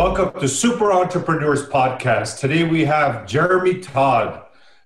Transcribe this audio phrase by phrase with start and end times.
[0.00, 2.38] Welcome to Super Entrepreneurs Podcast.
[2.38, 4.44] Today we have Jeremy Todd.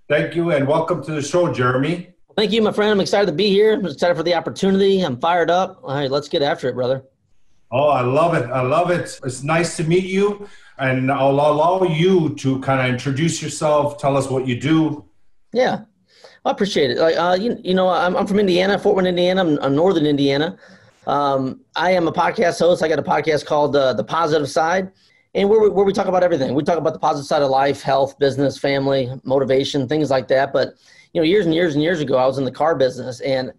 [0.09, 2.13] Thank you and welcome to the show, Jeremy.
[2.37, 2.91] Thank you, my friend.
[2.91, 3.75] I'm excited to be here.
[3.75, 5.03] I'm excited for the opportunity.
[5.03, 5.79] I'm fired up.
[5.85, 7.05] All right, let's get after it, brother.
[7.71, 8.51] Oh, I love it.
[8.51, 9.21] I love it.
[9.23, 10.49] It's nice to meet you.
[10.79, 15.05] And I'll allow you to kind of introduce yourself, tell us what you do.
[15.53, 15.85] Yeah,
[16.45, 16.99] I appreciate it.
[16.99, 19.43] Like, uh, you, you know, I'm, I'm from Indiana, Fort Wayne, Indiana.
[19.43, 20.59] I'm, I'm northern Indiana.
[21.07, 22.83] Um, I am a podcast host.
[22.83, 24.91] I got a podcast called uh, The Positive Side,
[25.35, 26.55] and where we, where we talk about everything.
[26.55, 30.53] We talk about the positive side of life, health, business, family, motivation, things like that.
[30.53, 30.75] But
[31.13, 33.53] you know, years and years and years ago, I was in the car business, and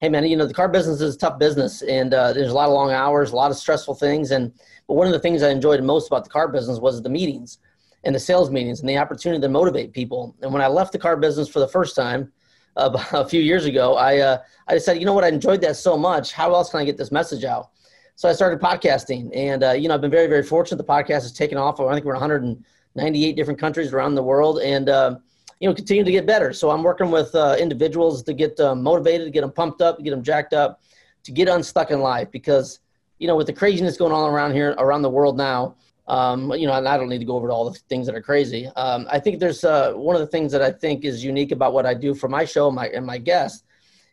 [0.00, 2.54] hey, man, you know, the car business is a tough business, and uh, there's a
[2.54, 4.30] lot of long hours, a lot of stressful things.
[4.30, 4.52] And
[4.86, 7.58] but one of the things I enjoyed most about the car business was the meetings
[8.04, 10.34] and the sales meetings and the opportunity to motivate people.
[10.42, 12.32] And when I left the car business for the first time,
[12.76, 15.96] a few years ago, I uh, I decided, you know what, I enjoyed that so
[15.96, 16.32] much.
[16.32, 17.70] How else can I get this message out?
[18.16, 20.78] So I started podcasting, and uh, you know, I've been very very fortunate.
[20.78, 21.80] The podcast has taken off.
[21.80, 25.16] I think we're in 198 different countries around the world, and uh,
[25.60, 26.52] you know, continue to get better.
[26.52, 29.98] So I'm working with uh, individuals to get uh, motivated, to get them pumped up,
[29.98, 30.80] to get them jacked up,
[31.24, 32.80] to get unstuck in life because
[33.18, 35.76] you know, with the craziness going on around here, around the world now,
[36.12, 38.20] um, you know, and I don't need to go over all the things that are
[38.20, 38.66] crazy.
[38.76, 41.72] Um, I think there's uh, one of the things that I think is unique about
[41.72, 43.64] what I do for my show and my, and my guests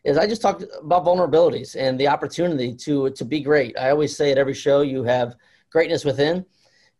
[0.04, 3.78] is I just talk about vulnerabilities and the opportunity to to be great.
[3.78, 5.36] I always say at every show you have
[5.70, 6.46] greatness within,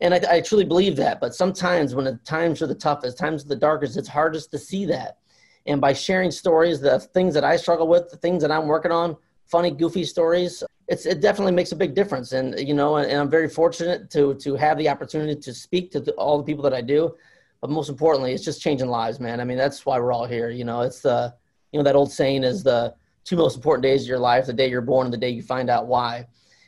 [0.02, 1.18] and I, I truly believe that.
[1.18, 4.58] But sometimes when the times are the toughest, times are the darkest, it's hardest to
[4.58, 5.16] see that.
[5.64, 8.92] And by sharing stories, the things that I struggle with, the things that I'm working
[8.92, 12.32] on, funny, goofy stories, it's it definitely makes a big difference.
[12.32, 15.92] And you know, and, and I'm very fortunate to to have the opportunity to speak
[15.92, 17.14] to the, all the people that I do.
[17.60, 19.40] But most importantly, it's just changing lives, man.
[19.40, 20.50] I mean, that's why we're all here.
[20.50, 21.32] You know, it's the
[21.72, 22.92] you know that old saying is the
[23.24, 25.42] two most important days of your life: the day you're born and the day you
[25.42, 26.26] find out why.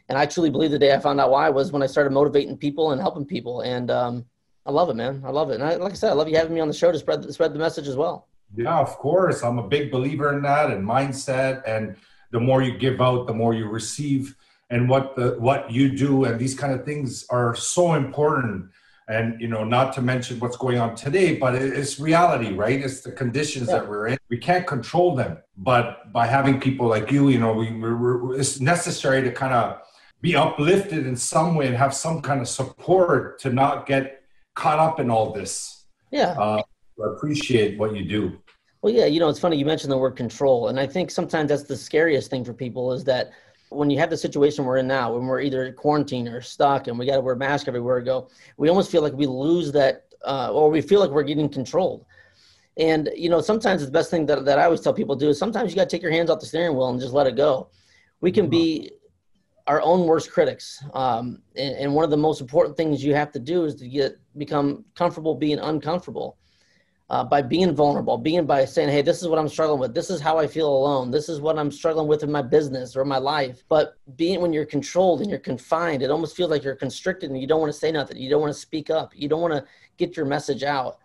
[0.08, 2.56] And I truly believe the day I found out why was when I started motivating
[2.56, 3.62] people and helping people.
[3.62, 4.24] And um,
[4.66, 5.22] I love it, man.
[5.24, 5.54] I love it.
[5.54, 7.32] And I, like I said, I love you having me on the show to spread
[7.32, 8.28] spread the message as well.
[8.54, 9.42] Yeah, of course.
[9.42, 11.96] I'm a big believer in that and mindset and
[12.32, 14.36] the more you give out the more you receive.
[14.70, 18.70] And what the what you do and these kind of things are so important.
[19.08, 22.80] And you know not to mention what's going on today but it's reality right?
[22.80, 23.76] It's the conditions yeah.
[23.76, 24.18] that we're in.
[24.30, 25.38] We can't control them.
[25.56, 29.82] But by having people like you you know we, we're, it's necessary to kind of
[30.22, 34.22] be uplifted in some way and have some kind of support to not get
[34.54, 35.84] caught up in all this.
[36.10, 36.30] Yeah.
[36.38, 36.62] Uh,
[37.02, 38.38] I appreciate what you do
[38.82, 41.50] well, yeah, you know, it's funny you mentioned the word control, and I think sometimes
[41.50, 43.30] that's the scariest thing for people is that
[43.68, 46.98] when you have the situation we're in now, when we're either quarantined or stuck, and
[46.98, 49.70] we got to wear a mask everywhere we go, we almost feel like we lose
[49.72, 52.04] that, uh, or we feel like we're getting controlled.
[52.76, 55.30] And you know, sometimes the best thing that, that I always tell people to do
[55.30, 57.28] is sometimes you got to take your hands off the steering wheel and just let
[57.28, 57.68] it go.
[58.20, 58.90] We can be
[59.68, 63.30] our own worst critics, um, and, and one of the most important things you have
[63.30, 66.36] to do is to get become comfortable being uncomfortable
[67.12, 69.92] uh, by being vulnerable, being by saying, hey, this is what I'm struggling with.
[69.92, 71.10] This is how I feel alone.
[71.10, 73.64] This is what I'm struggling with in my business or my life.
[73.68, 77.38] But being when you're controlled and you're confined, it almost feels like you're constricted and
[77.38, 78.16] you don't want to say nothing.
[78.16, 79.12] You don't want to speak up.
[79.14, 79.62] You don't want to
[79.98, 81.00] get your message out.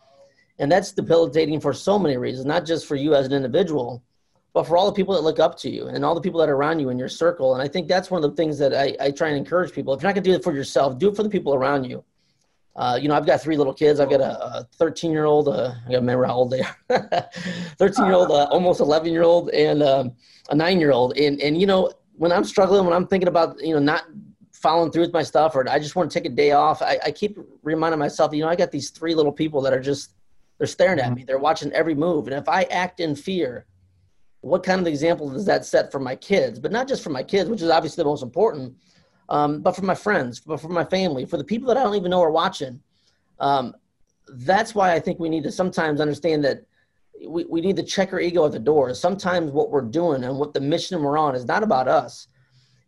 [0.59, 4.01] And that's debilitating for so many reasons, not just for you as an individual,
[4.53, 6.47] but for all the people that look up to you and all the people that
[6.47, 7.53] are around you in your circle.
[7.53, 9.93] And I think that's one of the things that I, I try and encourage people.
[9.93, 11.83] If you're not going to do it for yourself, do it for the people around
[11.83, 12.01] you.
[12.77, 13.99] Uh, you know, I've got three little kids.
[13.99, 16.77] I've got a 13 year old, uh, I gotta remember how old they are
[17.77, 20.13] 13 year old, uh, almost 11 year old, and um,
[20.49, 21.17] a nine year old.
[21.17, 24.03] And, and, you know, when I'm struggling, when I'm thinking about, you know, not
[24.53, 26.99] following through with my stuff or I just want to take a day off, I,
[27.05, 30.11] I keep reminding myself, you know, I got these three little people that are just,
[30.59, 31.23] they're staring at me.
[31.23, 32.27] They're watching every move.
[32.27, 33.65] And if I act in fear,
[34.41, 36.59] what kind of example does that set for my kids?
[36.59, 38.75] But not just for my kids, which is obviously the most important,
[39.29, 41.95] um, but for my friends, but for my family, for the people that I don't
[41.95, 42.81] even know are watching.
[43.39, 43.75] Um,
[44.29, 46.65] that's why I think we need to sometimes understand that
[47.25, 48.93] we, we need to check our ego at the door.
[48.93, 52.27] Sometimes what we're doing and what the mission we're on is not about us.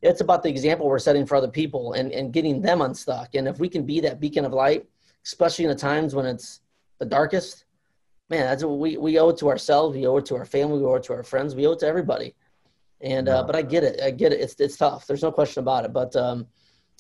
[0.02, 3.36] It's about the example we're setting for other people and, and getting them unstuck.
[3.36, 4.88] And if we can be that beacon of light,
[5.26, 6.62] especially in the times when it's
[7.00, 7.66] the darkest,
[8.30, 9.98] man, that's what we, we owe it to ourselves.
[9.98, 10.80] We owe it to our family.
[10.80, 11.56] We owe it to our friends.
[11.56, 12.36] We owe it to everybody.
[13.02, 14.02] And uh, but I get it.
[14.02, 14.42] I get it.
[14.42, 15.08] It's it's tough.
[15.08, 15.94] There's no question about it.
[15.94, 16.48] But um,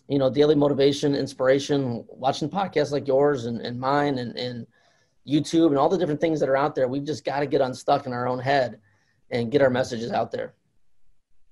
[0.07, 4.65] you know, daily motivation, inspiration, watching podcasts like yours and, and mine and, and
[5.27, 6.87] YouTube and all the different things that are out there.
[6.87, 8.79] We've just got to get unstuck in our own head
[9.29, 10.53] and get our messages out there.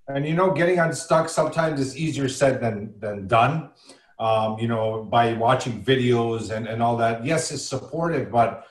[0.07, 3.71] And you know, getting unstuck sometimes is easier said than than done.
[4.19, 7.23] Um, you know, by watching videos and, and all that.
[7.23, 8.65] Yes, it's supportive, but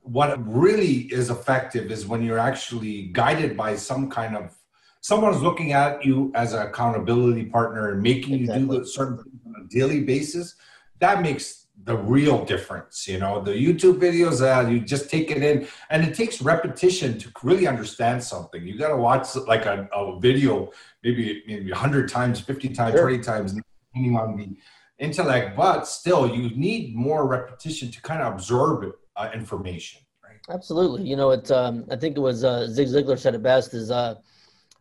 [0.00, 4.57] what really is effective is when you're actually guided by some kind of
[5.00, 8.62] someone's looking at you as an accountability partner and making exactly.
[8.62, 10.54] you do certain things on a daily basis
[11.00, 13.06] that makes the real difference.
[13.06, 17.18] You know, the YouTube videos, uh, you just take it in, and it takes repetition
[17.18, 18.66] to really understand something.
[18.66, 20.70] You got to watch like a, a, video
[21.02, 23.08] maybe maybe hundred times, fifty times, sure.
[23.08, 23.54] twenty times,
[23.92, 24.56] depending on the
[24.98, 25.56] intellect.
[25.56, 30.00] But still, you need more repetition to kind of absorb uh, information.
[30.24, 30.40] Right?
[30.50, 31.08] Absolutely.
[31.08, 31.50] You know, it.
[31.50, 34.16] Um, I think it was uh, Zig Ziglar said it best: is uh,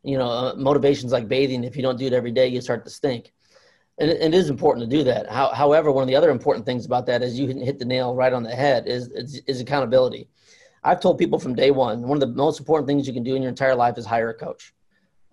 [0.08, 1.64] you know, uh, motivations like bathing.
[1.64, 3.34] If you don't do it every day, you start to stink
[4.00, 5.30] and it is important to do that.
[5.30, 8.16] How, however, one of the other important things about that is you hit the nail
[8.16, 10.30] right on the head is, is, is accountability.
[10.84, 13.36] I've told people from day one, one of the most important things you can do
[13.36, 14.74] in your entire life is hire a coach.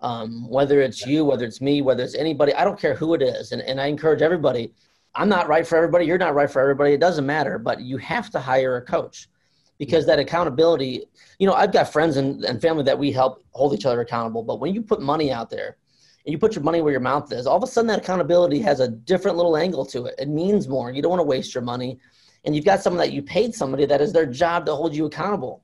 [0.01, 3.21] Um, whether it's you, whether it's me, whether it's anybody, I don't care who it
[3.21, 3.51] is.
[3.51, 4.73] And, and I encourage everybody,
[5.13, 6.05] I'm not right for everybody.
[6.05, 6.93] You're not right for everybody.
[6.93, 9.29] It doesn't matter, but you have to hire a coach
[9.77, 11.03] because that accountability,
[11.39, 14.43] you know, I've got friends and, and family that we help hold each other accountable.
[14.43, 15.77] But when you put money out there,
[16.25, 18.59] and you put your money where your mouth is, all of a sudden that accountability
[18.59, 20.15] has a different little angle to it.
[20.17, 20.91] It means more.
[20.91, 21.99] You don't want to waste your money.
[22.45, 25.05] And you've got someone that you paid somebody that is their job to hold you
[25.05, 25.63] accountable.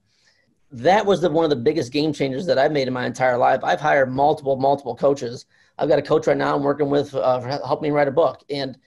[0.71, 3.37] That was the, one of the biggest game changers that I've made in my entire
[3.37, 3.63] life.
[3.63, 5.47] I've hired multiple, multiple coaches.
[5.79, 8.43] I've got a coach right now I'm working with uh, help me write a book.
[8.49, 8.77] And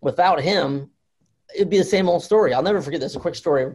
[0.00, 0.90] without him,
[1.54, 2.52] it'd be the same old story.
[2.54, 3.14] I'll never forget this.
[3.14, 3.70] A quick story.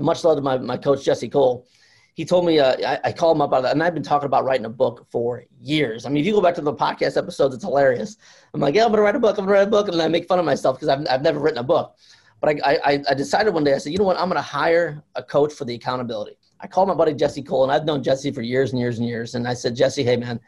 [0.00, 1.66] Much love to my, my coach, Jesse Cole
[2.14, 4.26] he told me uh, I, I called him up about it, and I've been talking
[4.26, 6.06] about writing a book for years.
[6.06, 8.16] I mean, if you go back to the podcast episodes, it's hilarious.
[8.54, 9.36] I'm like, yeah, I'm gonna write a book.
[9.36, 11.40] I'm gonna write a book, and I make fun of myself because I've I've never
[11.40, 11.96] written a book.
[12.40, 15.02] But I, I I decided one day I said, you know what, I'm gonna hire
[15.16, 16.36] a coach for the accountability.
[16.60, 19.08] I called my buddy Jesse Cole, and I've known Jesse for years and years and
[19.08, 19.34] years.
[19.34, 20.38] And I said, Jesse, hey man,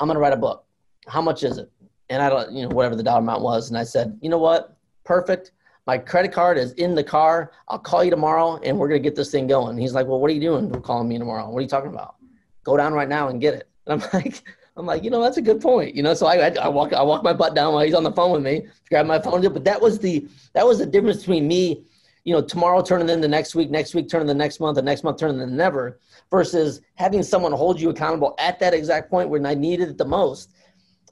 [0.00, 0.64] I'm gonna write a book.
[1.08, 1.70] How much is it?
[2.08, 3.68] And I don't, you know, whatever the dollar amount was.
[3.68, 5.52] And I said, you know what, perfect
[5.86, 7.52] my credit card is in the car.
[7.68, 9.76] I'll call you tomorrow and we're going to get this thing going.
[9.76, 11.48] He's like, well, what are you doing calling me tomorrow?
[11.50, 12.16] What are you talking about?
[12.64, 13.68] Go down right now and get it.
[13.86, 14.42] And I'm like,
[14.76, 15.94] I'm like, you know, that's a good point.
[15.94, 18.04] You know, so I, I, I walk, I walk my butt down while he's on
[18.04, 19.42] the phone with me, grab my phone.
[19.42, 21.84] But that was the, that was the difference between me,
[22.24, 25.02] you know, tomorrow turning into next week, next week turning the next month, the next
[25.02, 25.98] month turning the never
[26.30, 30.04] versus having someone hold you accountable at that exact point when I needed it the
[30.04, 30.52] most.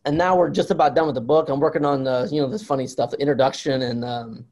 [0.05, 1.49] And now we're just about done with the book.
[1.49, 4.47] I'm working on the, you know, this funny stuff, the introduction and, um,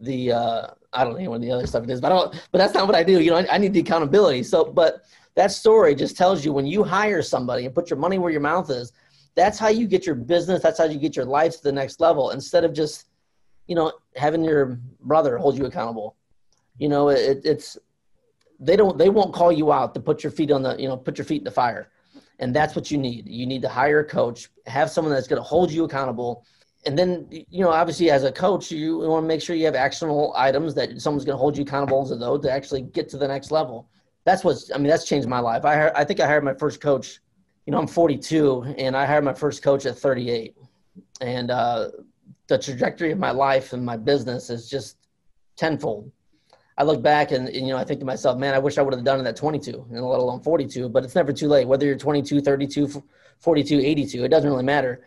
[0.00, 2.48] the uh, I don't know what the other stuff is, but I don't.
[2.52, 3.20] But that's not what I do.
[3.20, 4.42] You know, I, I, need the accountability.
[4.42, 5.04] So, but
[5.34, 8.40] that story just tells you when you hire somebody and put your money where your
[8.40, 8.92] mouth is,
[9.34, 10.62] that's how you get your business.
[10.62, 12.30] That's how you get your life to the next level.
[12.30, 13.06] Instead of just,
[13.66, 16.16] you know, having your brother hold you accountable.
[16.78, 17.76] You know, it, it's
[18.60, 20.96] they don't they won't call you out to put your feet on the you know
[20.96, 21.90] put your feet in the fire,
[22.38, 23.28] and that's what you need.
[23.28, 26.44] You need to hire a coach, have someone that's going to hold you accountable
[26.86, 29.74] and then you know obviously as a coach you want to make sure you have
[29.74, 33.16] actionable items that someone's going to hold you accountable to those to actually get to
[33.16, 33.88] the next level.
[34.24, 35.64] That's what's i mean that's changed my life.
[35.64, 37.20] I i think i hired my first coach
[37.66, 40.56] you know i'm 42 and i hired my first coach at 38
[41.20, 41.88] and uh,
[42.46, 44.96] the trajectory of my life and my business is just
[45.56, 46.10] tenfold.
[46.76, 48.82] I look back and, and you know i think to myself man i wish i
[48.82, 51.66] would have done it at 22 and let alone 42 but it's never too late
[51.66, 53.02] whether you're 22 32
[53.40, 55.02] 42 82 it doesn't really matter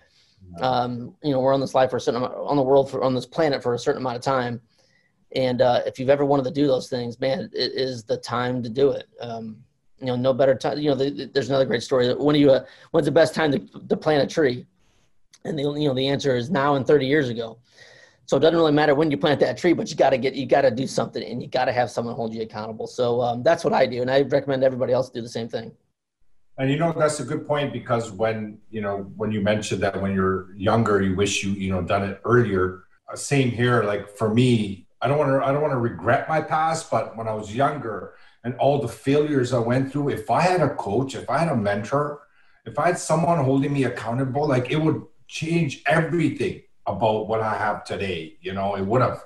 [0.61, 3.03] um, you know, we're on this life for a certain amount, on the world for
[3.03, 4.61] on this planet for a certain amount of time,
[5.35, 8.61] and uh, if you've ever wanted to do those things, man, it is the time
[8.63, 9.07] to do it.
[9.21, 9.57] Um,
[9.99, 10.79] you know, no better time.
[10.79, 12.13] You know, the, the, there's another great story.
[12.13, 12.51] When you?
[12.51, 14.65] Uh, when's the best time to, to plant a tree?
[15.45, 17.57] And the you know the answer is now and 30 years ago.
[18.25, 20.33] So it doesn't really matter when you plant that tree, but you got to get
[20.33, 22.88] you got to do something, and you got to have someone hold you accountable.
[22.88, 25.71] So um, that's what I do, and I recommend everybody else do the same thing.
[26.58, 30.01] And you know that's a good point because when you know when you mentioned that
[30.01, 32.84] when you're younger you wish you you know done it earlier.
[33.12, 33.84] Uh, same here.
[33.84, 37.17] Like for me, I don't want to I don't want to regret my past, but
[37.17, 40.75] when I was younger and all the failures I went through, if I had a
[40.75, 42.22] coach, if I had a mentor,
[42.65, 47.55] if I had someone holding me accountable, like it would change everything about what I
[47.55, 48.38] have today.
[48.41, 49.24] You know, it would have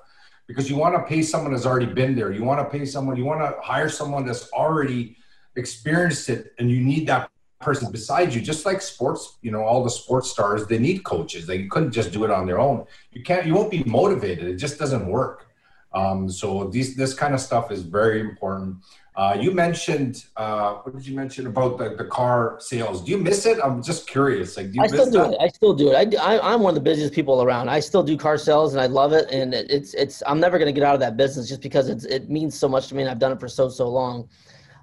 [0.48, 2.32] because you want to pay someone that's already been there.
[2.32, 3.18] You want to pay someone.
[3.18, 5.18] You want to hire someone that's already
[5.56, 7.30] experienced it and you need that
[7.62, 11.48] person beside you just like sports you know all the sports stars they need coaches.
[11.48, 12.86] They couldn't just do it on their own.
[13.12, 14.46] You can't you won't be motivated.
[14.48, 15.48] It just doesn't work.
[15.94, 18.78] Um, so these this kind of stuff is very important.
[19.16, 23.02] Uh, you mentioned uh, what did you mention about the, the car sales?
[23.02, 23.58] Do you miss it?
[23.64, 25.32] I'm just curious like do i still do that?
[25.32, 25.38] it.
[25.40, 26.20] I still do it.
[26.20, 27.70] I, I, am one of the busiest people around.
[27.70, 29.32] I still do car sales and i love it.
[29.32, 31.88] And it, it's it's i'm never going to get out of that business just because
[31.88, 34.28] it's, it means so much to me and i've done it for so so long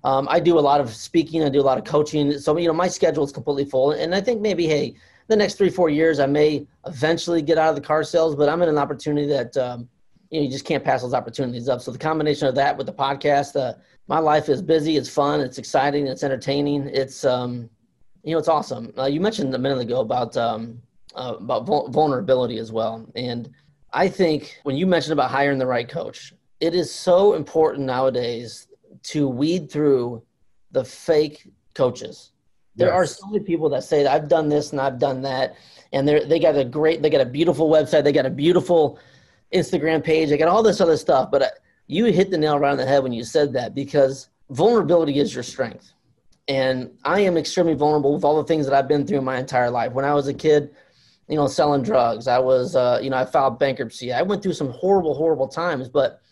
[0.05, 1.45] um, I do a lot of speaking.
[1.45, 2.37] I do a lot of coaching.
[2.39, 3.93] So you know, my schedule is completely full.
[3.93, 4.95] And I think maybe, hey,
[5.29, 8.35] the next three four years, I may eventually get out of the car sales.
[8.35, 9.89] But I'm in an opportunity that um,
[10.31, 11.81] you know you just can't pass those opportunities up.
[11.81, 13.75] So the combination of that with the podcast, uh,
[14.09, 14.97] my life is busy.
[14.97, 15.41] It's fun.
[15.41, 16.09] It's exciting.
[16.09, 16.89] It's entertaining.
[16.89, 17.71] It's um,
[18.25, 18.93] you know, it's awesome.
[18.99, 20.83] Uh, you mentioned a minute ago about um,
[21.15, 23.51] uh, about vulnerability as well, and
[23.93, 28.67] I think when you mentioned about hiring the right coach, it is so important nowadays
[29.05, 30.23] to weed through
[30.71, 32.33] the fake coaches.
[32.75, 32.95] There yes.
[32.95, 35.57] are so many people that say I've done this and I've done that,
[35.93, 38.99] and they they got a great, they got a beautiful website, they got a beautiful
[39.53, 41.31] Instagram page, they got all this other stuff.
[41.31, 41.49] But uh,
[41.87, 45.35] you hit the nail right on the head when you said that because vulnerability is
[45.35, 45.93] your strength,
[46.49, 49.71] and I am extremely vulnerable with all the things that I've been through my entire
[49.71, 49.93] life.
[49.93, 50.75] When I was a kid,
[51.29, 54.13] you know, selling drugs, I was, uh, you know, I filed bankruptcy.
[54.15, 56.23] I went through some horrible, horrible times, but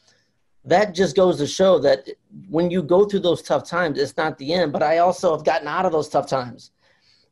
[0.65, 2.09] that just goes to show that
[2.49, 4.73] when you go through those tough times, it's not the end.
[4.73, 6.73] But I also have gotten out of those tough times,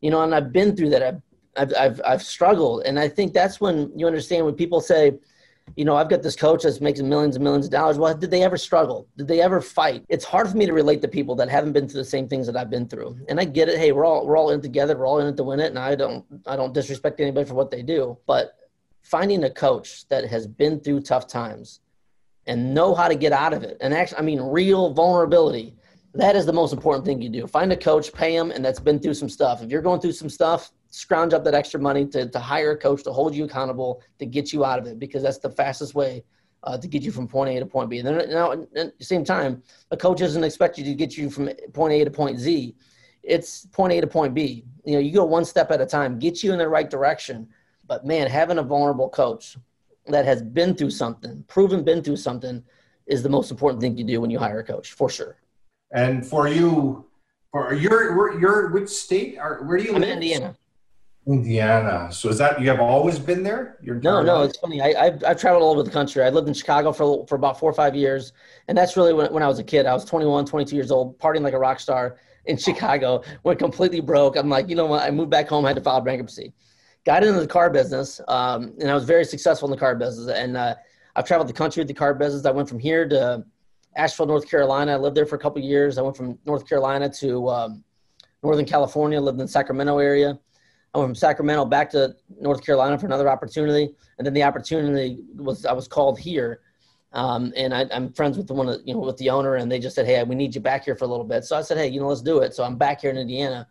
[0.01, 1.03] you know, and I've been through that.
[1.03, 1.23] I've,
[1.57, 2.83] I've, I've, I've struggled.
[2.85, 5.19] And I think that's when you understand when people say,
[5.77, 7.99] you know, I've got this coach that's making millions and millions of dollars.
[7.99, 9.07] Well, did they ever struggle?
[9.19, 10.05] Did they ever fight?
[10.09, 12.47] It's hard for me to relate to people that haven't been through the same things
[12.47, 13.19] that I've been through.
[13.29, 13.79] And I get it.
[13.79, 14.97] Hey, we're all we're all in together.
[14.97, 15.67] We're all in it to win it.
[15.67, 18.17] And I don't I don't disrespect anybody for what they do.
[18.27, 18.55] But
[19.03, 21.81] finding a coach that has been through tough times
[22.49, 23.77] and know how to get out of it.
[23.81, 25.77] And actually, I mean, real vulnerability.
[26.15, 27.47] That is the most important thing you do.
[27.47, 29.63] Find a coach, pay them, and that's been through some stuff.
[29.63, 32.77] If you're going through some stuff, scrounge up that extra money to, to hire a
[32.77, 35.95] coach to hold you accountable to get you out of it because that's the fastest
[35.95, 36.25] way
[36.65, 37.99] uh, to get you from point A to point B.
[37.99, 41.29] And then now, at the same time, a coach doesn't expect you to get you
[41.29, 42.75] from point A to point Z.
[43.23, 44.65] It's point A to point B.
[44.85, 47.49] You know, you go one step at a time, get you in the right direction.
[47.87, 49.59] But man, having a vulnerable coach
[50.09, 52.63] that has been through something, proven been through something,
[53.07, 55.37] is the most important thing you do when you hire a coach, for sure.
[55.93, 57.07] And for you,
[57.51, 60.11] for your your which state are where do you I'm live?
[60.11, 60.57] in Indiana.
[61.27, 62.09] Indiana.
[62.11, 63.79] So is that you have always been there?
[63.83, 64.41] no, no.
[64.41, 64.51] Life?
[64.51, 64.81] It's funny.
[64.81, 66.23] I, have I've traveled all over the country.
[66.23, 68.33] I lived in Chicago for for about four or five years,
[68.69, 69.87] and that's really when when I was a kid.
[69.87, 73.23] I was 21, 22 years old, partying like a rock star in Chicago.
[73.45, 74.37] Went completely broke.
[74.37, 75.03] I'm like, you know what?
[75.03, 75.65] I moved back home.
[75.65, 76.53] I had to file bankruptcy
[77.09, 80.29] got into the car business, um, and I was very successful in the car business.
[80.29, 80.75] And uh,
[81.17, 82.45] I've traveled the country with the car business.
[82.45, 83.47] I went from here to
[83.97, 84.93] Asheville, North Carolina.
[84.93, 85.97] I lived there for a couple years.
[85.97, 87.83] I went from North Carolina to um,
[88.43, 89.19] Northern California.
[89.19, 90.39] Lived in the Sacramento area.
[90.95, 95.25] I went from Sacramento back to North Carolina for another opportunity, and then the opportunity
[95.35, 96.61] was I was called here.
[97.15, 99.79] Um, and I, am friends with the one, you know, with the owner, and they
[99.79, 101.79] just said, "Hey, we need you back here for a little bit." So I said,
[101.79, 103.67] "Hey, you know, let's do it." So I'm back here in Indiana.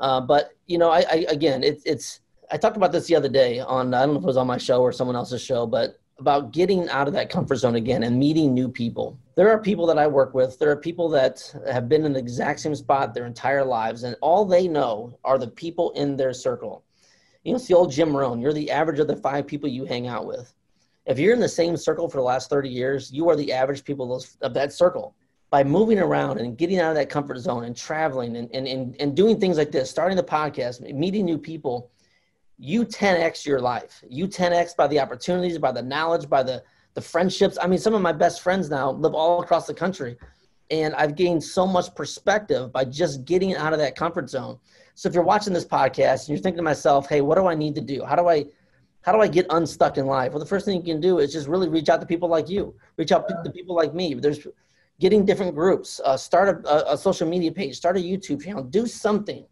[0.00, 2.20] Uh, but you know, I, I again, it's it's
[2.52, 4.46] I talked about this the other day on I don't know if it was on
[4.46, 8.02] my show or someone else's show, but about getting out of that comfort zone again
[8.02, 9.18] and meeting new people.
[9.36, 12.18] There are people that I work with, there are people that have been in the
[12.18, 16.34] exact same spot their entire lives, and all they know are the people in their
[16.34, 16.84] circle.
[17.44, 18.40] You know, it's the old Jim Rohn.
[18.40, 20.52] You're the average of the five people you hang out with.
[21.06, 23.82] If you're in the same circle for the last 30 years, you are the average
[23.82, 25.14] people of that circle.
[25.48, 28.94] By moving around and getting out of that comfort zone and traveling and, and, and,
[29.00, 31.90] and doing things like this, starting the podcast, meeting new people,
[32.60, 34.04] you 10x your life.
[34.06, 36.62] You 10x by the opportunities, by the knowledge, by the
[36.94, 37.56] the friendships.
[37.60, 40.16] I mean, some of my best friends now live all across the country,
[40.70, 44.58] and I've gained so much perspective by just getting out of that comfort zone.
[44.94, 47.54] So if you're watching this podcast and you're thinking to myself, "Hey, what do I
[47.54, 48.04] need to do?
[48.04, 48.44] How do I
[49.02, 51.32] how do I get unstuck in life?" Well, the first thing you can do is
[51.32, 52.74] just really reach out to people like you.
[52.98, 54.12] Reach out to people like me.
[54.14, 54.46] There's
[54.98, 55.98] getting different groups.
[56.04, 57.76] Uh, start a, a social media page.
[57.76, 58.62] Start a YouTube channel.
[58.62, 59.46] Do something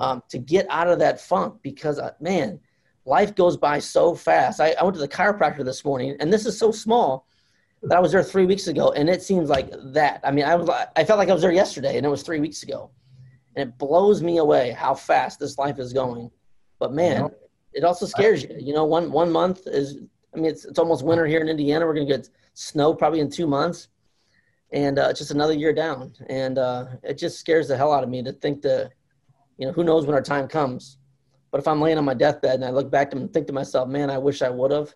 [0.00, 2.60] um, to get out of that funk because, uh, man,
[3.04, 4.60] life goes by so fast.
[4.60, 7.26] I, I went to the chiropractor this morning, and this is so small
[7.82, 10.20] that I was there three weeks ago, and it seems like that.
[10.24, 12.40] I mean, I was I felt like I was there yesterday, and it was three
[12.40, 12.90] weeks ago,
[13.56, 16.30] and it blows me away how fast this life is going.
[16.78, 17.30] But man,
[17.72, 18.56] it also scares you.
[18.58, 19.98] You know, one one month is
[20.34, 21.86] I mean, it's it's almost winter here in Indiana.
[21.86, 23.88] We're gonna get snow probably in two months,
[24.72, 28.08] and uh, just another year down, and uh, it just scares the hell out of
[28.08, 28.92] me to think that
[29.58, 30.98] you know, who knows when our time comes.
[31.50, 33.88] But if I'm laying on my deathbed and I look back and think to myself,
[33.88, 34.94] man, I wish I would have,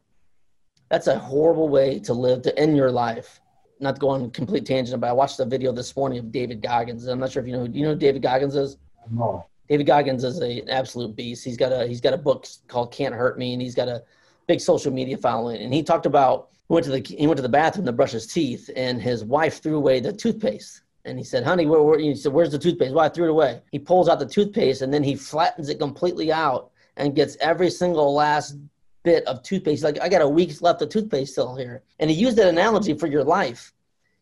[0.89, 3.41] that's a horrible way to live, to end your life.
[3.81, 6.61] Not to go on complete tangent, but I watched a video this morning of David
[6.61, 7.07] Goggins.
[7.07, 8.77] I'm not sure if you know, do you know who David Goggins is?
[9.09, 9.47] No.
[9.69, 11.45] David Goggins is a, an absolute beast.
[11.45, 14.03] He's got a, he's got a book called Can't Hurt Me and he's got a
[14.49, 15.63] big social media following.
[15.63, 18.13] And he talked about, he went to the, he went to the bathroom to brush
[18.13, 21.99] his teeth and his wife threw away the toothpaste and he said, honey, where, where,
[21.99, 22.95] he said, where's the toothpaste?
[22.95, 23.63] Well, I threw it away.
[23.73, 27.71] He pulls out the toothpaste and then he flattens it completely out and gets every
[27.71, 28.57] single last
[29.05, 29.85] bit of toothpaste.
[29.85, 31.83] Like, I got a week's left of toothpaste still here.
[31.99, 33.73] And he used that analogy for your life.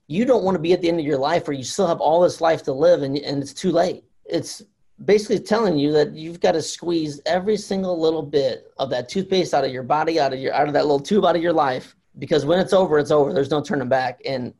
[0.06, 2.00] You don't want to be at the end of your life where you still have
[2.00, 4.04] all this life to live and, and it's too late.
[4.24, 4.62] It's
[5.04, 9.54] basically telling you that you've got to squeeze every single little bit of that toothpaste
[9.54, 11.52] out of your body, out of your, out of that little tube out of your
[11.52, 11.96] life.
[12.18, 13.32] Because when it's over, it's over.
[13.32, 14.22] There's no turning back.
[14.24, 14.54] And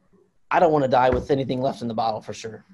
[0.50, 2.64] I don't want to die with anything left in the bottle for sure.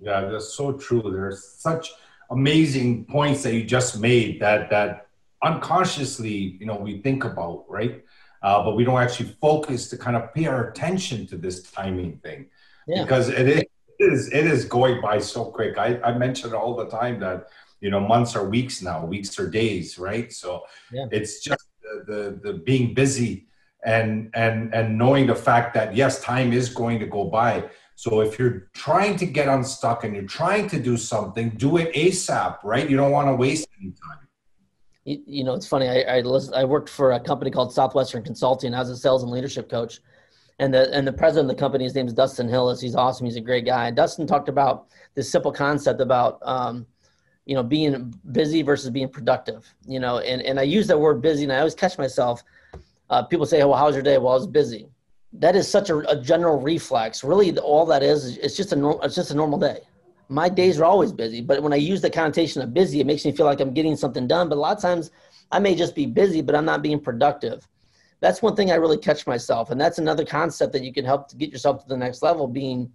[0.00, 1.02] Yeah, that's so true.
[1.02, 1.90] There's such
[2.30, 5.08] amazing points that you just made that that
[5.42, 8.02] unconsciously, you know, we think about, right?
[8.44, 12.18] uh, but we don't actually focus to kind of pay our attention to this timing
[12.18, 12.46] thing
[12.86, 13.02] yeah.
[13.02, 13.62] because it is,
[13.98, 15.78] it is it is going by so quick.
[15.78, 17.48] I, I mention all the time that
[17.80, 20.30] you know months are weeks now, weeks are days, right?
[20.30, 21.06] So yeah.
[21.10, 23.46] it's just the, the the being busy
[23.84, 27.64] and and and knowing the fact that yes, time is going to go by.
[27.96, 31.92] So if you're trying to get unstuck and you're trying to do something, do it
[31.94, 32.88] ASAP, right?
[32.90, 34.24] You don't want to waste any time
[35.04, 35.88] you, you know, it's funny.
[35.88, 36.22] I I,
[36.54, 38.74] I worked for a company called Southwestern Consulting.
[38.74, 40.00] I was a sales and leadership coach,
[40.58, 42.80] and the and the president of the company, his name is Dustin Hillis.
[42.80, 43.26] He's awesome.
[43.26, 43.88] He's a great guy.
[43.88, 46.86] And Dustin talked about this simple concept about um,
[47.44, 49.72] you know being busy versus being productive.
[49.86, 52.42] You know, and and I use that word busy, and I always catch myself.
[53.10, 54.88] Uh, people say, "Well, how's your day?" Well, I was busy.
[55.32, 57.24] That is such a, a general reflex.
[57.24, 59.02] Really, all that is, it's just a normal.
[59.02, 59.80] It's just a normal day
[60.28, 63.24] my days are always busy, but when I use the connotation of busy, it makes
[63.24, 64.48] me feel like I'm getting something done.
[64.48, 65.10] But a lot of times
[65.52, 67.66] I may just be busy, but I'm not being productive.
[68.20, 69.70] That's one thing I really catch myself.
[69.70, 72.46] And that's another concept that you can help to get yourself to the next level
[72.46, 72.90] being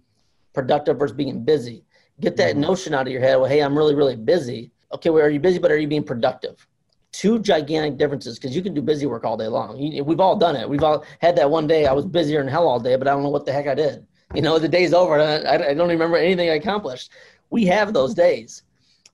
[0.52, 1.84] productive versus being busy.
[2.20, 2.62] Get that mm-hmm.
[2.62, 3.36] notion out of your head.
[3.36, 4.72] Well, hey, I'm really, really busy.
[4.92, 6.66] Okay, well, are you busy, but are you being productive?
[7.12, 9.78] Two gigantic differences because you can do busy work all day long.
[10.04, 10.68] We've all done it.
[10.68, 13.10] We've all had that one day I was busier than hell all day, but I
[13.10, 14.06] don't know what the heck I did.
[14.34, 15.20] You know, the day's over.
[15.20, 17.10] I, I don't remember anything I accomplished.
[17.50, 18.62] We have those days.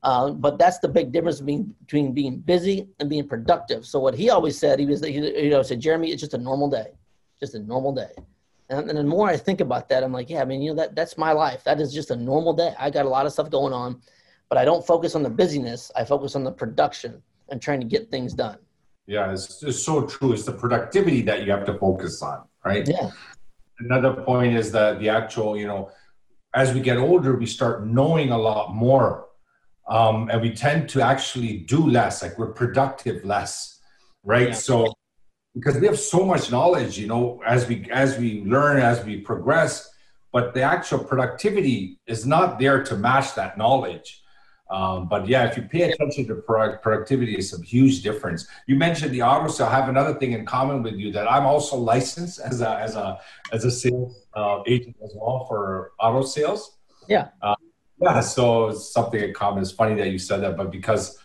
[0.02, 3.84] Uh, but that's the big difference between, between being busy and being productive.
[3.86, 6.38] So what he always said, he was, he, you know, said, Jeremy, it's just a
[6.38, 6.92] normal day,
[7.40, 8.12] just a normal day.
[8.68, 10.76] And, and the more I think about that, I'm like, yeah, I mean, you know,
[10.76, 11.64] that that's my life.
[11.64, 12.74] That is just a normal day.
[12.78, 14.00] I got a lot of stuff going on,
[14.48, 15.90] but I don't focus on the busyness.
[15.96, 18.58] I focus on the production and trying to get things done.
[19.06, 20.32] Yeah, it's, it's so true.
[20.32, 22.86] It's the productivity that you have to focus on, right?
[22.88, 23.10] Yeah
[23.80, 25.90] another point is that the actual, you know,
[26.54, 29.26] as we get older, we start knowing a lot more.
[29.88, 33.80] Um, and we tend to actually do less, like we're productive less,
[34.24, 34.48] right?
[34.48, 34.54] Yeah.
[34.54, 34.94] So
[35.54, 39.20] because we have so much knowledge, you know, as we as we learn, as we
[39.20, 39.88] progress,
[40.32, 44.22] but the actual productivity is not there to match that knowledge.
[44.68, 48.48] Um, but yeah, if you pay attention to productivity, it's a huge difference.
[48.66, 49.68] You mentioned the auto sale.
[49.68, 52.96] I have another thing in common with you that I'm also licensed as a as
[52.96, 53.20] a
[53.52, 56.78] as a sales uh, agent as well for auto sales.
[57.08, 57.28] Yeah.
[57.40, 57.54] Uh,
[58.00, 58.20] yeah.
[58.20, 59.62] So something in common.
[59.62, 61.16] It's funny that you said that, but because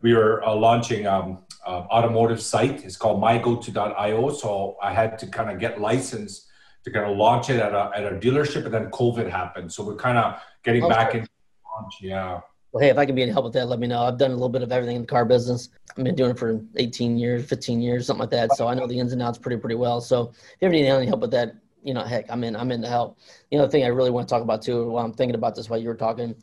[0.00, 4.30] we were uh, launching um, uh, automotive site, it's called mygoto.io.
[4.30, 6.46] So I had to kind of get licensed
[6.84, 9.72] to kind of launch it at a at a dealership, and then COVID happened.
[9.72, 10.94] So we're kind of getting okay.
[10.94, 11.28] back into
[11.74, 11.94] launch.
[12.00, 12.42] Yeah
[12.76, 14.02] well, hey, if I can be any help with that, let me know.
[14.02, 15.70] I've done a little bit of everything in the car business.
[15.96, 18.54] I've been doing it for 18 years, 15 years, something like that.
[18.54, 20.02] So I know the ins and outs pretty, pretty well.
[20.02, 22.70] So if you ever need any help with that, you know, heck, I'm in, I'm
[22.70, 23.18] in to help.
[23.50, 25.54] You know, the thing I really want to talk about too, while I'm thinking about
[25.54, 26.34] this while you were talking,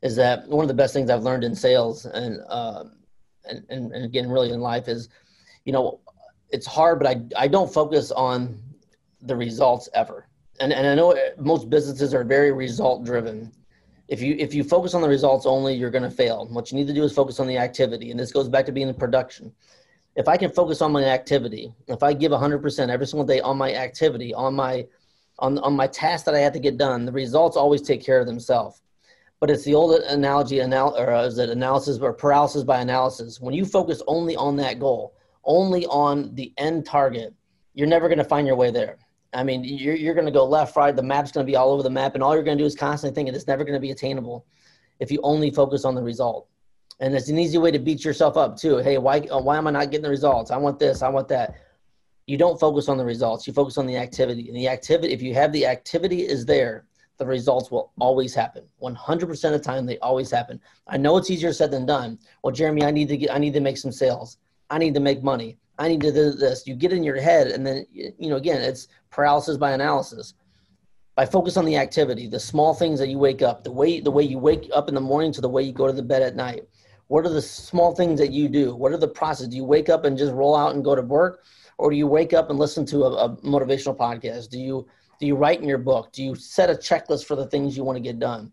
[0.00, 2.84] is that one of the best things I've learned in sales and, uh,
[3.44, 5.10] and, and, and again, really in life is,
[5.66, 6.00] you know,
[6.48, 8.58] it's hard, but I, I don't focus on
[9.20, 10.26] the results ever.
[10.58, 13.52] And, and I know most businesses are very result driven
[14.12, 16.76] if you if you focus on the results only you're going to fail what you
[16.76, 18.10] need to do is focus on the activity.
[18.10, 19.50] And this goes back to being in production.
[20.16, 23.56] If i can focus on my activity if i give 100% every single day on
[23.56, 24.86] my activity on my
[25.38, 28.20] on, on my task that i have to get done the results always take care
[28.20, 28.82] of themselves.
[29.40, 33.40] But it's the old analogy anal- or is it analysis or paralysis by analysis.
[33.40, 37.32] When you focus only on that goal only on the end target
[37.72, 38.98] you're never going to find your way there
[39.34, 40.94] I mean, you're, you're going to go left, right.
[40.94, 42.66] The map's going to be all over the map, and all you're going to do
[42.66, 44.46] is constantly thinking it's never going to be attainable
[45.00, 46.48] if you only focus on the result.
[47.00, 48.78] And it's an easy way to beat yourself up too.
[48.78, 50.50] Hey, why uh, why am I not getting the results?
[50.50, 51.56] I want this, I want that.
[52.26, 53.46] You don't focus on the results.
[53.46, 54.46] You focus on the activity.
[54.48, 56.84] And the activity, if you have the activity is there,
[57.18, 58.64] the results will always happen.
[58.80, 60.60] 100% of the time, they always happen.
[60.86, 62.18] I know it's easier said than done.
[62.42, 64.38] Well, Jeremy, I need to get, I need to make some sales.
[64.70, 65.58] I need to make money.
[65.78, 66.66] I need to do this.
[66.66, 70.34] You get in your head, and then you know again, it's paralysis by analysis.
[71.14, 74.10] By focus on the activity, the small things that you wake up, the way the
[74.10, 76.22] way you wake up in the morning to the way you go to the bed
[76.22, 76.66] at night.
[77.08, 78.74] What are the small things that you do?
[78.74, 79.48] What are the process?
[79.48, 81.44] Do you wake up and just roll out and go to work,
[81.76, 84.48] or do you wake up and listen to a, a motivational podcast?
[84.48, 84.86] Do you
[85.20, 86.12] do you write in your book?
[86.12, 88.50] Do you set a checklist for the things you want to get done?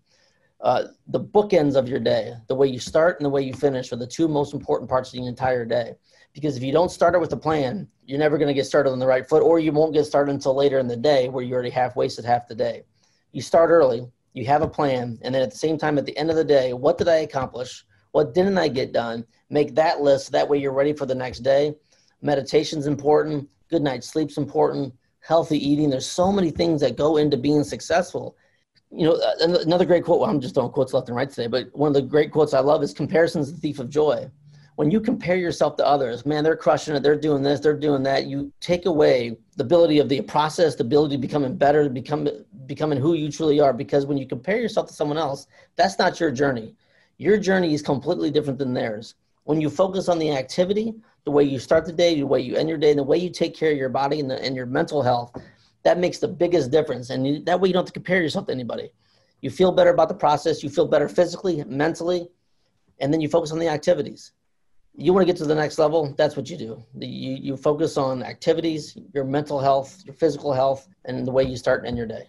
[0.59, 3.93] Uh, the bookends of your day, the way you start and the way you finish,
[3.93, 5.93] are the two most important parts of the entire day
[6.33, 8.91] because if you don't start it with a plan, you're never going to get started
[8.91, 11.43] on the right foot, or you won't get started until later in the day where
[11.43, 12.83] you already half wasted half the day.
[13.31, 16.17] You start early, you have a plan, and then at the same time, at the
[16.17, 17.85] end of the day, what did I accomplish?
[18.11, 19.25] What didn't I get done?
[19.49, 20.31] Make that list.
[20.31, 21.75] That way, you're ready for the next day.
[22.21, 23.47] Meditation's important.
[23.69, 24.93] Good night sleep's important.
[25.19, 25.89] Healthy eating.
[25.89, 28.35] There's so many things that go into being successful.
[28.91, 30.21] You know, uh, another great quote.
[30.21, 32.55] Well, I'm just throwing quotes left and right today, but one of the great quotes
[32.55, 34.29] I love is "Comparison's the thief of joy."
[34.79, 38.01] When you compare yourself to others, man, they're crushing it, they're doing this, they're doing
[38.01, 41.89] that, you take away the ability of the process, the ability to becoming better, to
[41.89, 42.29] become
[42.65, 43.73] becoming who you truly are.
[43.73, 46.75] Because when you compare yourself to someone else, that's not your journey.
[47.17, 49.15] Your journey is completely different than theirs.
[49.43, 50.93] When you focus on the activity,
[51.25, 53.17] the way you start the day, the way you end your day, and the way
[53.17, 55.35] you take care of your body and, the, and your mental health,
[55.83, 57.09] that makes the biggest difference.
[57.09, 58.93] And you, that way you don't have to compare yourself to anybody.
[59.41, 62.29] You feel better about the process, you feel better physically, mentally,
[63.01, 64.31] and then you focus on the activities
[64.95, 66.83] you want to get to the next level, that's what you do.
[66.97, 71.57] You, you focus on activities, your mental health, your physical health, and the way you
[71.57, 72.27] start and end your day.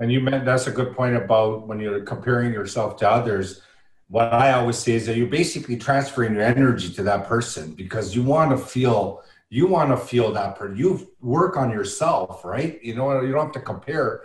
[0.00, 3.62] And you meant that's a good point about when you're comparing yourself to others.
[4.08, 8.14] What I always say is that you're basically transferring your energy to that person because
[8.14, 10.76] you want to feel you want to feel that person.
[10.76, 12.82] You work on yourself, right?
[12.82, 14.22] You know, you don't have to compare.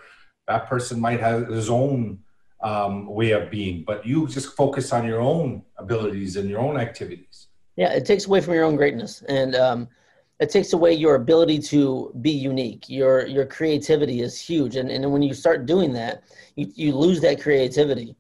[0.48, 2.20] That person might have his own
[2.62, 6.78] um, way of being, but you just focus on your own abilities and your own
[6.78, 7.29] activities.
[7.80, 9.88] Yeah, it takes away from your own greatness, and um,
[10.42, 12.90] it takes away your ability to be unique.
[12.90, 16.24] Your your creativity is huge, and and when you start doing that,
[16.58, 18.18] you you lose that creativity.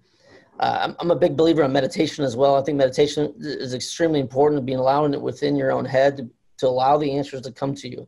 [0.62, 2.56] Uh, I'm, I'm a big believer in meditation as well.
[2.56, 6.68] I think meditation is extremely important, being allowing it within your own head to, to
[6.70, 8.08] allow the answers to come to you.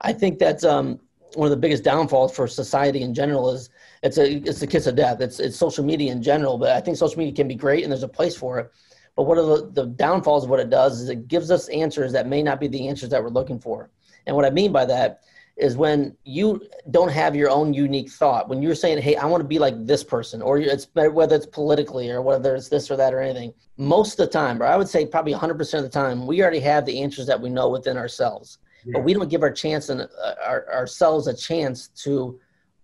[0.00, 0.98] I think that's um,
[1.34, 3.70] one of the biggest downfalls for society in general is
[4.02, 5.20] it's a it's the kiss of death.
[5.20, 7.92] It's it's social media in general, but I think social media can be great and
[7.92, 8.72] there's a place for it.
[9.16, 12.12] But what are the, the downfalls of what it does is it gives us answers
[12.12, 13.90] that may not be the answers that we're looking for.
[14.26, 15.22] And what I mean by that
[15.56, 18.48] is when you don't have your own unique thought.
[18.48, 21.46] When you're saying, "Hey, I want to be like this person," or it's whether it's
[21.46, 23.52] politically or whether it's this or that or anything.
[23.76, 26.60] Most of the time, or I would say probably 100% of the time, we already
[26.60, 28.58] have the answers that we know within ourselves.
[28.84, 28.92] Yeah.
[28.94, 32.40] But we don't give our chance and uh, our, ourselves a chance to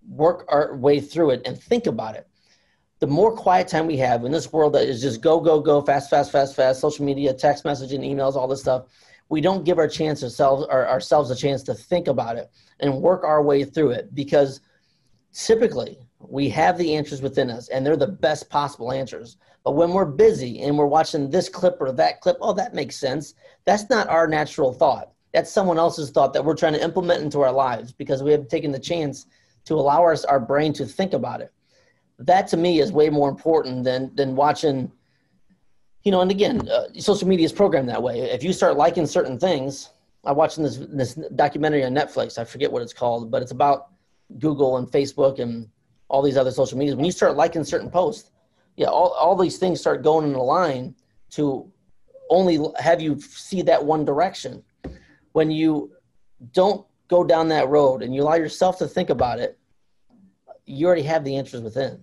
[0.09, 2.29] work our way through it and think about it.
[2.99, 5.83] The more quiet time we have in this world that is just go, go, go,
[5.83, 8.87] fast, fast, fast, fast, social media, text messaging, emails, all this stuff,
[9.29, 13.03] we don't give our chance ourselves, our, ourselves a chance to think about it and
[13.03, 14.61] work our way through it because
[15.35, 19.37] typically we have the answers within us and they're the best possible answers.
[19.65, 22.97] But when we're busy and we're watching this clip or that clip, oh, that makes
[22.97, 23.35] sense.
[23.65, 25.13] That's not our natural thought.
[25.35, 28.49] That's someone else's thought that we're trying to implement into our lives because we have
[28.49, 29.27] taken the chance
[29.67, 31.53] to allow our, our brain to think about it.
[32.19, 34.91] That to me is way more important than than watching.
[36.05, 38.21] You know, and again, uh, social media is programmed that way.
[38.21, 39.91] If you start liking certain things,
[40.25, 42.39] i watched this this documentary on Netflix.
[42.39, 43.89] I forget what it's called, but it's about
[44.39, 45.69] Google and Facebook and
[46.09, 46.97] all these other social medias.
[46.97, 48.31] When you start liking certain posts,
[48.77, 50.95] yeah, all, all these things start going in a line
[51.31, 51.71] to
[52.31, 54.63] only have you see that one direction.
[55.33, 55.93] When you
[56.53, 59.59] don't go down that road and you allow yourself to think about it,
[60.65, 62.01] you already have the answers within.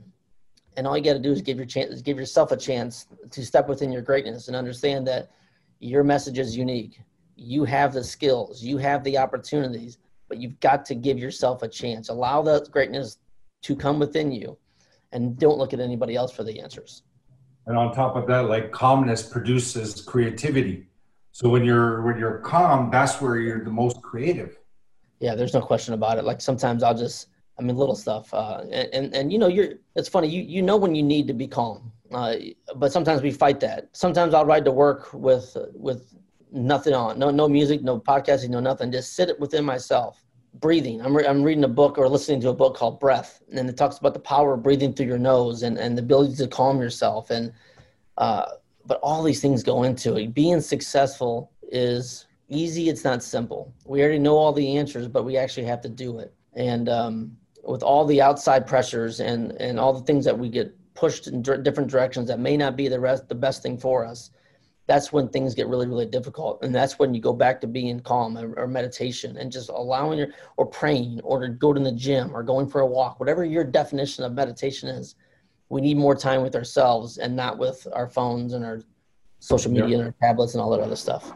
[0.75, 3.45] And all you got to do is give your chance, give yourself a chance to
[3.45, 5.31] step within your greatness and understand that
[5.79, 6.99] your message is unique.
[7.35, 9.97] You have the skills, you have the opportunities,
[10.29, 12.09] but you've got to give yourself a chance.
[12.09, 13.17] Allow that greatness
[13.63, 14.57] to come within you,
[15.11, 17.03] and don't look at anybody else for the answers.
[17.65, 20.87] And on top of that, like calmness produces creativity.
[21.31, 24.57] So when you're when you're calm, that's where you're the most creative
[25.23, 26.25] yeah, there's no question about it.
[26.25, 28.33] Like sometimes I'll just, I mean, little stuff.
[28.33, 30.27] Uh, and, and, you know, you're, it's funny.
[30.27, 32.35] You, you know, when you need to be calm, uh,
[32.75, 33.89] but sometimes we fight that.
[33.93, 36.15] Sometimes I'll ride to work with, with
[36.51, 38.91] nothing on, no, no music, no podcasting, no nothing.
[38.91, 40.23] Just sit it within myself,
[40.55, 41.01] breathing.
[41.01, 43.77] I'm, re- I'm reading a book or listening to a book called Breath, and it
[43.77, 46.79] talks about the power of breathing through your nose and, and the ability to calm
[46.79, 47.29] yourself.
[47.29, 47.53] And,
[48.17, 48.45] uh,
[48.85, 50.33] but all these things go into it.
[50.33, 55.37] Being successful is easy it's not simple we already know all the answers but we
[55.37, 59.93] actually have to do it and um, with all the outside pressures and and all
[59.93, 63.27] the things that we get pushed in different directions that may not be the rest
[63.29, 64.31] the best thing for us
[64.85, 67.99] that's when things get really really difficult and that's when you go back to being
[68.01, 71.91] calm or, or meditation and just allowing your or praying or to go to the
[71.91, 75.15] gym or going for a walk whatever your definition of meditation is
[75.69, 78.81] we need more time with ourselves and not with our phones and our
[79.39, 81.33] social media and our tablets and all that other stuff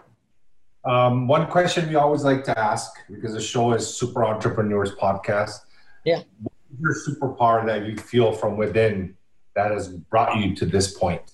[0.87, 5.59] um, one question we always like to ask because the show is Super Entrepreneurs Podcast.
[6.07, 6.21] Yeah.
[6.41, 9.13] What is your superpower that you feel from within
[9.55, 11.33] that has brought you to this point?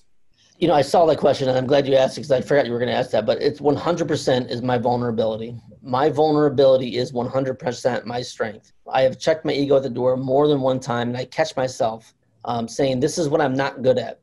[0.58, 2.72] You know, I saw that question and I'm glad you asked because I forgot you
[2.72, 5.56] were going to ask that, but it's 100% is my vulnerability.
[5.80, 8.72] My vulnerability is 100% my strength.
[8.90, 11.54] I have checked my ego at the door more than one time and I catch
[11.54, 12.12] myself
[12.44, 14.22] um, saying, This is what I'm not good at.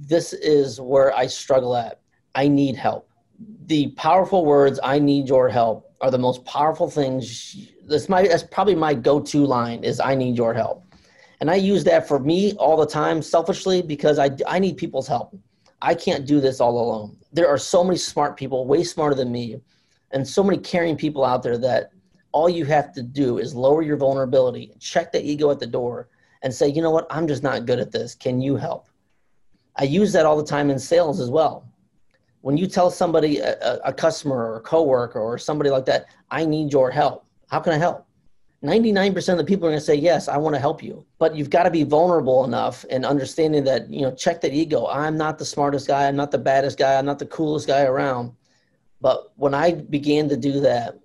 [0.00, 2.00] This is where I struggle at.
[2.34, 3.08] I need help
[3.66, 7.70] the powerful words "I need your help" are the most powerful things.
[7.86, 10.84] That's my that's probably my go-to line is "I need your help,"
[11.40, 15.08] and I use that for me all the time, selfishly because I I need people's
[15.08, 15.36] help.
[15.82, 17.16] I can't do this all alone.
[17.32, 19.60] There are so many smart people, way smarter than me,
[20.10, 21.90] and so many caring people out there that
[22.32, 26.08] all you have to do is lower your vulnerability, check the ego at the door,
[26.42, 28.14] and say, you know what, I'm just not good at this.
[28.14, 28.88] Can you help?
[29.76, 31.68] I use that all the time in sales as well.
[32.40, 36.44] When you tell somebody, a, a customer or a coworker or somebody like that, I
[36.44, 37.25] need your help.
[37.48, 38.06] How can I help?
[38.64, 41.04] 99% of the people are going to say, yes, I want to help you.
[41.18, 44.86] But you've got to be vulnerable enough and understanding that, you know, check that ego.
[44.86, 46.08] I'm not the smartest guy.
[46.08, 46.94] I'm not the baddest guy.
[46.98, 48.32] I'm not the coolest guy around.
[49.00, 50.98] But when I began to do that,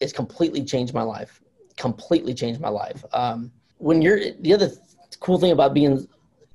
[0.00, 1.42] it's completely changed my life.
[1.76, 3.04] Completely changed my life.
[3.12, 4.70] Um, when you're, the other
[5.20, 6.08] cool thing about being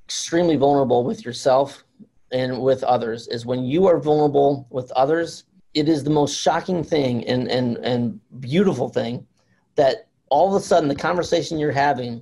[0.05, 1.83] extremely vulnerable with yourself
[2.31, 6.83] and with others is when you are vulnerable with others, it is the most shocking
[6.83, 9.26] thing and, and, and beautiful thing
[9.77, 12.21] that all of a sudden the conversation you're having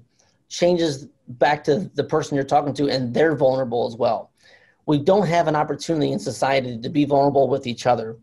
[0.50, 4.32] changes back to the person you're talking to and they're vulnerable as well.
[4.86, 8.18] We don't have an opportunity in society to be vulnerable with each other.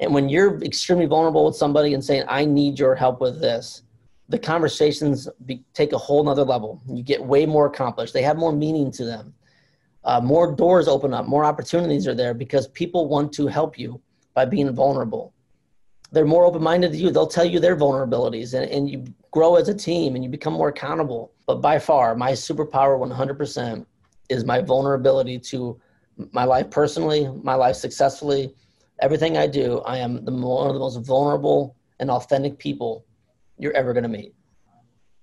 [0.00, 3.82] And when you're extremely vulnerable with somebody and saying, I need your help with this,
[4.28, 6.82] the conversations be, take a whole nother level.
[6.86, 8.12] You get way more accomplished.
[8.12, 9.34] They have more meaning to them.
[10.02, 13.98] Uh, more doors open up, more opportunities are there because people want to help you
[14.34, 15.33] by being vulnerable
[16.14, 17.10] they're more open-minded to you.
[17.10, 20.52] They'll tell you their vulnerabilities and, and you grow as a team and you become
[20.52, 21.32] more accountable.
[21.46, 23.84] But by far my superpower 100%
[24.30, 25.78] is my vulnerability to
[26.30, 28.54] my life personally my life successfully.
[29.00, 33.04] Everything i do i am the, one of the most vulnerable and authentic people
[33.58, 34.32] you're ever going to meet.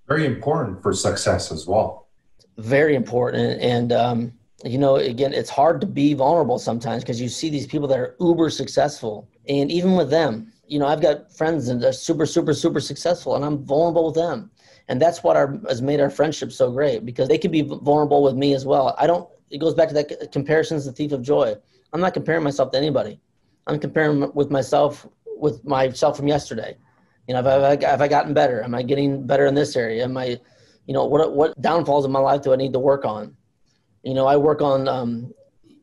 [0.08, 2.10] Very important for success as well.
[2.58, 4.34] Very important and um,
[4.66, 7.98] you know again it's hard to be vulnerable sometimes because you see these people that
[7.98, 12.26] are uber successful and even with them you know, I've got friends and they're super,
[12.26, 14.50] super, super successful, and I'm vulnerable with them.
[14.88, 18.24] And that's what our, has made our friendship so great because they can be vulnerable
[18.24, 18.96] with me as well.
[18.98, 19.28] I don't.
[19.50, 21.56] It goes back to that comparison is the thief of joy.
[21.92, 23.20] I'm not comparing myself to anybody.
[23.68, 26.78] I'm comparing with myself with myself from yesterday.
[27.28, 28.64] You know, have I, have I gotten better?
[28.64, 30.06] Am I getting better in this area?
[30.06, 30.40] Am I,
[30.86, 33.36] you know, what what downfalls in my life do I need to work on?
[34.04, 35.34] You know, I work on um,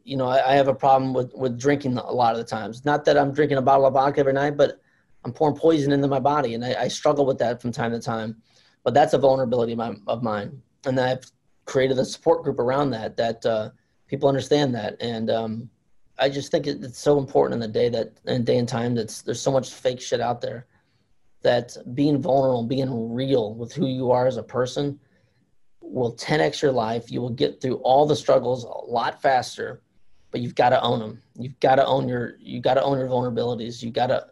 [0.09, 2.87] you know, I, I, have a problem with, with drinking a lot of the times.
[2.87, 4.81] Not that I'm drinking a bottle of vodka every night, but
[5.23, 8.01] I'm pouring poison into my body, and I, I struggle with that from time to
[8.01, 8.37] time.
[8.85, 11.31] But that's a vulnerability of, my, of mine, and I've
[11.66, 13.68] created a support group around that that uh,
[14.07, 15.71] people understand that, and um,
[16.18, 18.94] I just think it, it's so important in the day that in day and time
[18.94, 20.66] that there's so much fake shit out there
[21.42, 24.99] that being vulnerable, being real with who you are as a person
[25.83, 27.11] will 10x your life.
[27.11, 29.83] You will get through all the struggles a lot faster
[30.31, 31.23] but you've got to own them.
[31.38, 33.83] You've got to own your you got to own your vulnerabilities.
[33.83, 34.27] You got to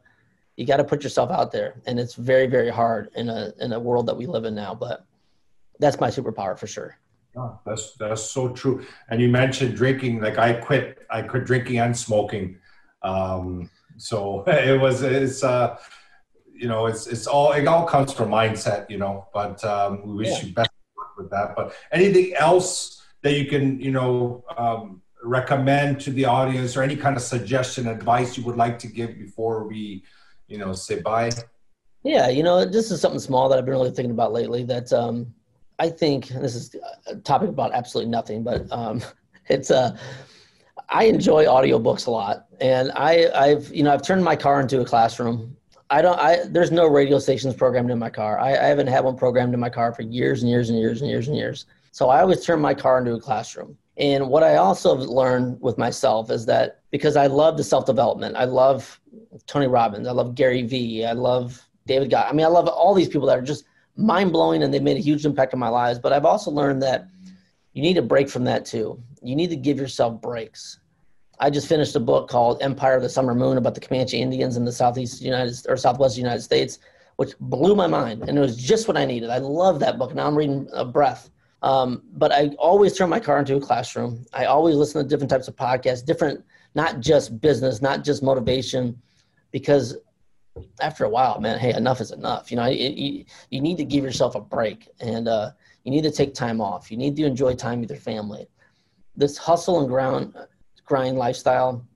[0.57, 3.73] you got to put yourself out there, and it's very very hard in a in
[3.73, 4.75] a world that we live in now.
[4.75, 5.05] But
[5.79, 6.99] that's my superpower for sure.
[7.37, 8.85] Oh, that's that's so true.
[9.09, 10.21] And you mentioned drinking.
[10.21, 11.07] Like I quit.
[11.11, 12.59] I quit drinking and smoking.
[13.03, 15.79] Um, so it was it's uh
[16.55, 18.89] you know it's it's all it all comes from mindset.
[18.89, 20.47] You know, but um, we wish yeah.
[20.47, 21.55] you best work with that.
[21.55, 26.97] But anything else that you can you know um, recommend to the audience or any
[26.97, 30.03] kind of suggestion advice you would like to give before we
[30.47, 31.31] you know say bye
[32.03, 34.93] yeah you know this is something small that i've been really thinking about lately that
[34.93, 35.27] um
[35.79, 36.77] i think this is
[37.09, 39.03] a topic about absolutely nothing but um
[39.49, 39.97] it's uh
[40.89, 44.81] i enjoy audiobooks a lot and i i've you know i've turned my car into
[44.81, 45.57] a classroom
[45.89, 46.19] I don't.
[46.19, 48.41] I there's no radio stations programmed in my car.
[48.41, 51.01] I, I haven't had one programmed in my car for years and years and years
[51.01, 51.67] and years and years.
[51.93, 53.79] So I always turn my car into a classroom.
[53.99, 58.37] And what I also learned with myself is that because I love the self development,
[58.37, 59.01] I love
[59.47, 62.27] Tony Robbins, I love Gary Vee, I love David Guy.
[62.29, 63.65] I mean, I love all these people that are just
[63.97, 65.99] mind blowing and they've made a huge impact on my lives.
[65.99, 67.09] But I've also learned that
[67.73, 69.03] you need a break from that too.
[69.23, 70.79] You need to give yourself breaks.
[71.39, 74.57] I just finished a book called Empire of the Summer Moon about the Comanche Indians
[74.57, 76.79] in the southeast United or southwest United States,
[77.17, 79.29] which blew my mind, and it was just what I needed.
[79.29, 80.15] I love that book.
[80.15, 81.31] Now I'm reading a breath
[81.63, 84.25] um, but I always turn my car into a classroom.
[84.33, 89.01] I always listen to different types of podcasts, different, not just business, not just motivation,
[89.53, 89.97] because
[90.81, 92.51] after a while, man, hey, enough is enough.
[92.51, 95.51] You know, you, you need to give yourself a break and uh,
[95.85, 96.91] you need to take time off.
[96.91, 98.47] You need to enjoy time with your family.
[99.17, 100.35] This hustle and ground,
[100.85, 101.87] grind lifestyle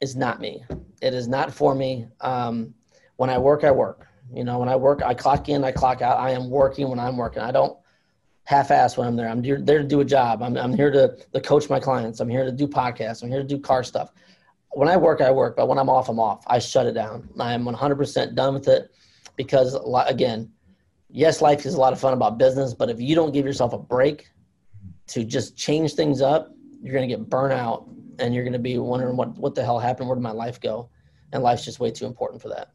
[0.00, 0.64] is not me.
[1.00, 2.08] It is not for me.
[2.20, 2.74] Um,
[3.16, 4.06] when I work, I work.
[4.32, 6.18] You know, when I work, I clock in, I clock out.
[6.18, 7.42] I am working when I'm working.
[7.42, 7.78] I don't
[8.48, 9.28] half-ass when I'm there.
[9.28, 10.42] I'm there to do a job.
[10.42, 12.18] I'm, I'm here to, to coach my clients.
[12.18, 13.22] I'm here to do podcasts.
[13.22, 14.10] I'm here to do car stuff.
[14.70, 16.44] When I work, I work, but when I'm off, I'm off.
[16.46, 17.28] I shut it down.
[17.38, 18.90] I am 100% done with it
[19.36, 20.50] because, again,
[21.10, 23.74] yes, life is a lot of fun about business, but if you don't give yourself
[23.74, 24.30] a break
[25.08, 27.86] to just change things up, you're going to get burnt out
[28.18, 30.08] and you're going to be wondering what what the hell happened.
[30.08, 30.88] Where did my life go?
[31.34, 32.72] And life's just way too important for that.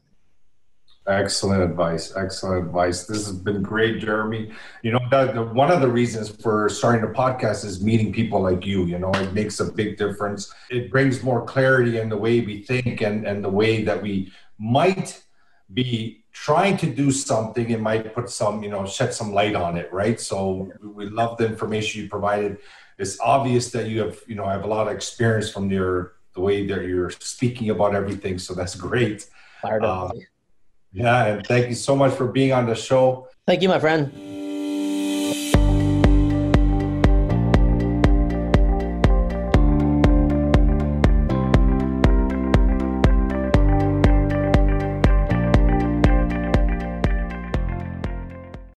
[1.06, 2.16] Excellent advice.
[2.16, 3.04] Excellent advice.
[3.04, 4.50] This has been great, Jeremy.
[4.82, 8.64] You know, the, one of the reasons for starting a podcast is meeting people like
[8.64, 8.86] you.
[8.86, 10.52] You know, it makes a big difference.
[10.70, 14.32] It brings more clarity in the way we think and, and the way that we
[14.58, 15.22] might
[15.74, 17.68] be trying to do something.
[17.68, 20.18] It might put some, you know, shed some light on it, right?
[20.18, 22.58] So we love the information you provided.
[22.98, 26.14] It's obvious that you have, you know, I have a lot of experience from your
[26.34, 28.38] the way that you're speaking about everything.
[28.38, 29.28] So that's great.
[29.60, 30.10] Fired up.
[30.10, 30.14] Uh,
[30.94, 33.28] yeah, and thank you so much for being on the show.
[33.46, 34.33] Thank you, my friend.